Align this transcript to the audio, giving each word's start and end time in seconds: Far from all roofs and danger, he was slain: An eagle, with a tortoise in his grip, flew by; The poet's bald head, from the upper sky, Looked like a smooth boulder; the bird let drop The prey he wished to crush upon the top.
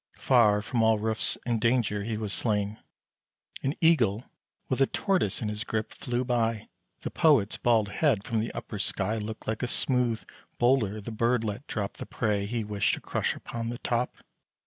Far 0.17 0.63
from 0.63 0.81
all 0.81 0.97
roofs 0.97 1.37
and 1.45 1.61
danger, 1.61 2.03
he 2.03 2.17
was 2.17 2.33
slain: 2.33 2.79
An 3.61 3.75
eagle, 3.81 4.25
with 4.67 4.81
a 4.81 4.87
tortoise 4.87 5.43
in 5.43 5.47
his 5.47 5.63
grip, 5.63 5.93
flew 5.93 6.25
by; 6.25 6.69
The 7.01 7.11
poet's 7.11 7.57
bald 7.57 7.89
head, 7.89 8.23
from 8.23 8.39
the 8.39 8.51
upper 8.53 8.79
sky, 8.79 9.17
Looked 9.19 9.45
like 9.47 9.61
a 9.61 9.67
smooth 9.67 10.23
boulder; 10.57 11.01
the 11.01 11.11
bird 11.11 11.43
let 11.43 11.67
drop 11.67 11.97
The 11.97 12.07
prey 12.07 12.47
he 12.47 12.63
wished 12.63 12.95
to 12.95 12.99
crush 12.99 13.35
upon 13.35 13.69
the 13.69 13.77
top. 13.77 14.15